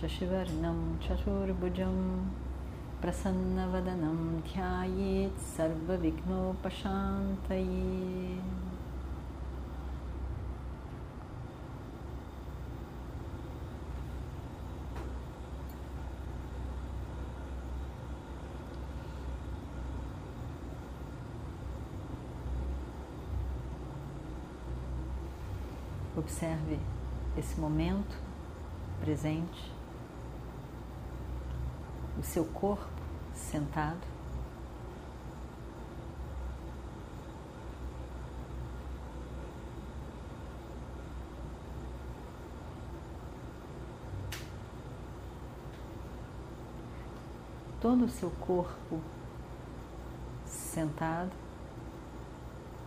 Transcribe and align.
शशिवर्णं 0.00 0.78
चतुर्भुजं 1.04 1.98
प्रसन्नवदनं 3.02 4.18
ध्यायेत् 4.48 5.40
सर्वविघ्नोपशान्तये 5.56 6.42
Observe 26.14 26.78
esse 27.36 27.58
momento 27.58 28.14
presente 29.00 29.75
o 32.17 32.23
seu 32.23 32.45
corpo 32.45 32.87
sentado. 33.33 34.17
Todo 47.79 48.05
o 48.05 48.09
seu 48.09 48.31
corpo 48.31 48.99
sentado, 50.45 51.31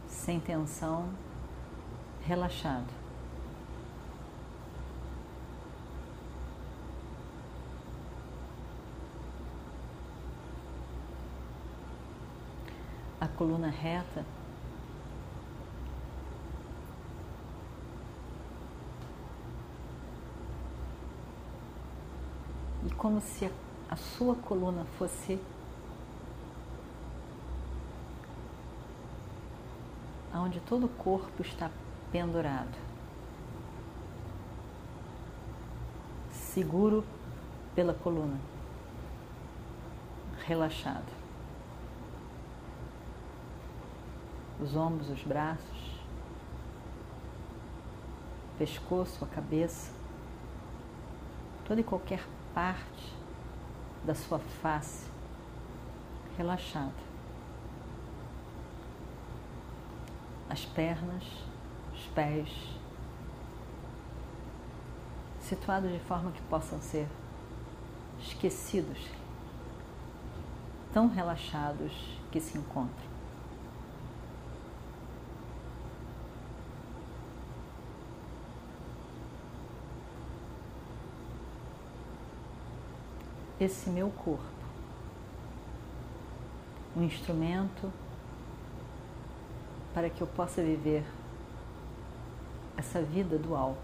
sem 0.08 0.40
tensão, 0.40 1.08
relaxado. 2.22 2.99
A 13.20 13.28
coluna 13.28 13.68
reta. 13.68 14.24
E 22.86 22.90
como 22.94 23.20
se 23.20 23.50
a, 23.90 23.96
sua 23.96 24.34
coluna 24.34 24.86
fosse 24.98 25.38
onde 30.32 30.58
todo 30.60 30.86
o 30.86 30.88
corpo 30.88 31.42
está 31.42 31.70
pendurado, 32.10 32.76
seguro 36.30 37.04
pela 37.74 37.92
coluna, 37.92 38.40
relaxado. 40.46 41.19
Os 44.62 44.76
ombros, 44.76 45.08
os 45.08 45.22
braços, 45.22 46.00
pescoço, 48.58 49.24
a 49.24 49.28
cabeça, 49.28 49.90
toda 51.64 51.80
e 51.80 51.84
qualquer 51.84 52.22
parte 52.54 53.14
da 54.04 54.14
sua 54.14 54.38
face 54.38 55.10
relaxada. 56.36 57.10
As 60.48 60.64
pernas, 60.64 61.24
os 61.94 62.06
pés, 62.08 62.80
situados 65.40 65.90
de 65.90 66.00
forma 66.00 66.32
que 66.32 66.42
possam 66.42 66.80
ser 66.80 67.08
esquecidos, 68.20 68.98
tão 70.92 71.08
relaxados 71.08 72.18
que 72.30 72.40
se 72.40 72.58
encontram. 72.58 73.09
Esse 83.60 83.90
meu 83.90 84.10
corpo, 84.10 84.42
um 86.96 87.02
instrumento 87.02 87.92
para 89.92 90.08
que 90.08 90.22
eu 90.22 90.26
possa 90.26 90.62
viver 90.62 91.04
essa 92.76 93.02
vida 93.02 93.36
dual. 93.36 93.76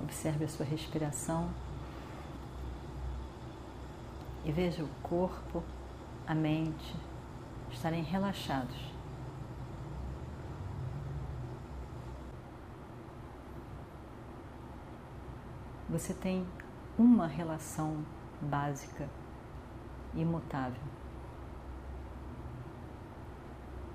Observe 0.00 0.44
a 0.44 0.48
sua 0.48 0.64
respiração 0.64 1.50
e 4.44 4.52
veja 4.52 4.82
o 4.82 4.88
corpo, 5.02 5.62
a 6.26 6.34
mente 6.34 6.94
estarem 7.70 8.02
relaxados. 8.02 8.95
Você 15.88 16.12
tem 16.12 16.46
uma 16.98 17.26
relação 17.26 18.04
básica, 18.40 19.08
imutável. 20.14 20.82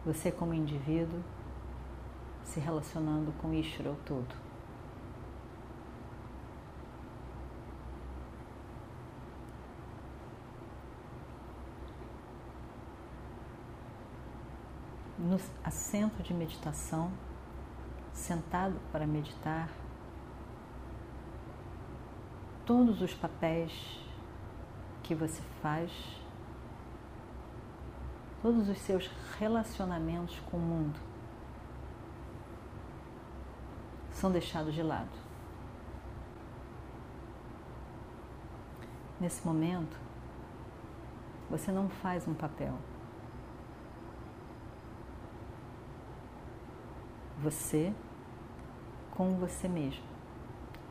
Você, 0.06 0.32
como 0.32 0.54
indivíduo, 0.54 1.22
se 2.44 2.60
relacionando 2.60 3.32
com 3.34 3.54
Ishvara 3.54 3.92
o 3.92 3.96
todo. 4.06 4.36
No 15.20 15.40
assento 15.64 16.24
de 16.24 16.34
meditação, 16.34 17.12
sentado 18.12 18.76
para 18.92 19.06
meditar, 19.06 19.70
todos 22.66 23.02
os 23.02 23.14
papéis 23.14 23.72
que 25.04 25.16
você 25.16 25.42
faz, 25.62 25.92
todos 28.42 28.70
os 28.70 28.78
seus 28.80 29.10
relacionamentos 29.40 30.40
com 30.50 30.58
o 30.58 30.60
mundo 30.60 31.00
são 34.12 34.32
deixados 34.32 34.74
de 34.74 34.84
lado. 34.84 35.10
Nesse 39.20 39.46
momento, 39.46 39.98
você 41.50 41.72
não 41.72 41.90
faz 41.90 42.28
um 42.28 42.34
papel. 42.34 42.74
Você 47.44 47.94
com 49.12 49.36
você 49.36 49.68
mesmo, 49.68 50.04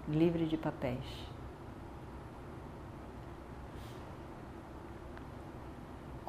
livre 0.08 0.46
de 0.46 0.56
papéis. 0.56 1.04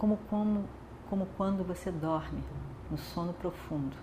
Como, 0.01 0.17
como, 0.31 0.67
como 1.07 1.27
quando 1.37 1.63
você 1.63 1.91
dorme 1.91 2.43
no 2.89 2.97
sono 2.97 3.33
profundo. 3.33 3.95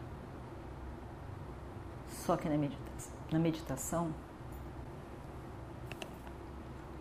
Só 2.07 2.37
que 2.37 2.49
na 2.49 2.57
meditação, 2.57 3.13
na 3.33 3.39
meditação 3.41 4.15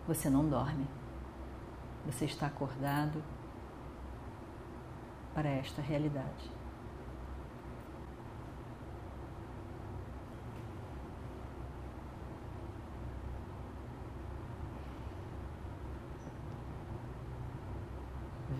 você 0.04 0.28
não 0.28 0.48
dorme. 0.48 0.84
Você 2.06 2.24
está 2.24 2.48
acordado 2.48 3.22
para 5.32 5.48
esta 5.48 5.80
realidade. 5.80 6.50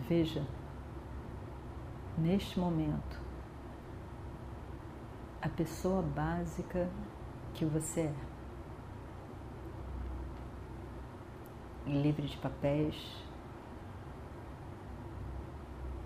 Veja, 0.08 0.42
neste 2.16 2.58
momento, 2.58 3.20
a 5.42 5.50
pessoa 5.50 6.00
básica 6.00 6.88
que 7.52 7.66
você 7.66 8.00
é. 8.00 8.14
Livre 11.84 12.26
de 12.26 12.38
papéis, 12.38 13.22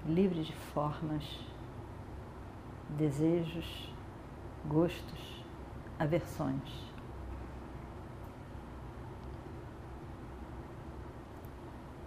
livre 0.04 0.42
de 0.42 0.52
formas, 0.74 1.38
desejos, 2.98 3.94
gostos, 4.66 5.44
aversões. 5.96 6.92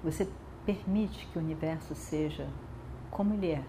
Você 0.03 0.29
permite 0.65 1.27
que 1.27 1.37
o 1.37 1.41
universo 1.41 1.93
seja 1.93 2.49
como 3.11 3.33
ele 3.35 3.51
é, 3.51 3.63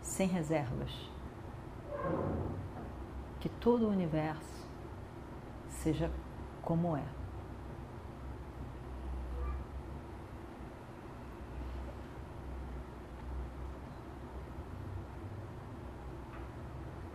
sem 0.00 0.26
reservas. 0.26 0.90
Que 3.40 3.48
todo 3.48 3.86
o 3.86 3.90
universo 3.90 4.66
seja 5.68 6.10
como 6.62 6.96
é. 6.96 7.04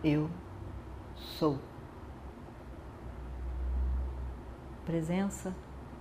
Eu 0.04 0.30
sou. 1.16 1.58
Presença 4.84 5.54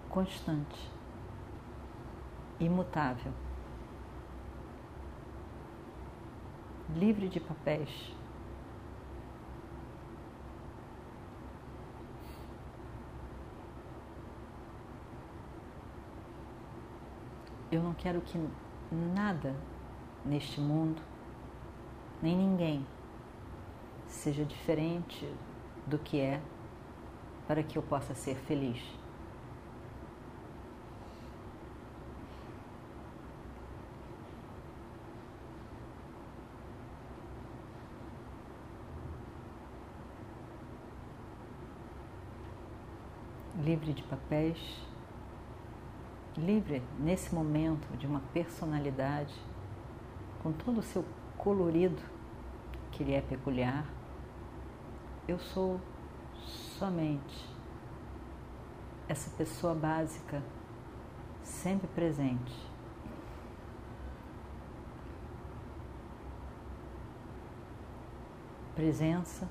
constante 0.10 0.92
imutável, 2.62 3.34
livre 6.96 7.28
de 7.28 7.40
papéis. 7.40 8.16
Eu 17.72 17.82
não 17.82 17.94
quero 17.94 18.20
que 18.22 18.38
nada 18.92 19.56
neste 20.26 20.60
mundo, 20.60 21.02
nem 22.22 22.36
ninguém, 22.36 22.86
seja 24.06 24.44
diferente 24.44 25.26
do 25.88 25.98
que 25.98 26.20
é 26.20 26.42
para 27.48 27.64
que 27.64 27.78
eu 27.78 27.82
possa 27.82 28.14
ser 28.14 28.36
feliz. 28.36 29.01
Livre 43.60 43.94
de 43.94 44.04
papéis, 44.04 44.58
livre 46.38 46.82
nesse 47.00 47.34
momento 47.34 47.88
de 47.98 48.08
uma 48.08 48.22
personalidade 48.34 49.36
com 50.42 50.52
todo 50.52 50.80
o 50.80 50.84
seu 50.84 51.06
colorido 51.38 52.02
que 52.92 53.04
lhe 53.04 53.14
é 53.14 53.22
peculiar. 53.22 53.86
Eu 55.28 55.38
sou 55.40 55.80
somente 56.80 57.50
essa 59.08 59.30
pessoa 59.32 59.76
básica, 59.76 60.42
sempre 61.44 61.88
presente. 61.88 62.72
Presença 68.74 69.48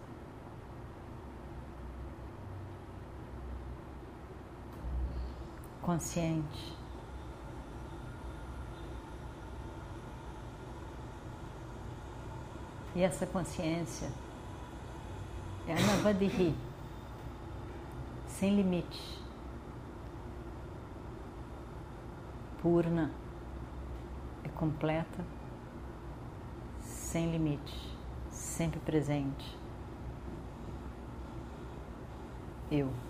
consciente. 5.83 6.79
E 12.95 13.03
essa 13.03 13.25
consciência 13.27 14.11
é 15.67 15.73
a 15.73 15.81
Navadihi, 15.81 16.57
sem 18.27 18.57
limite, 18.57 19.23
purna, 22.61 23.13
é 24.43 24.49
completa, 24.49 25.25
sem 26.81 27.31
limite, 27.31 27.97
sempre 28.31 28.81
presente. 28.81 29.57
Eu. 32.71 33.10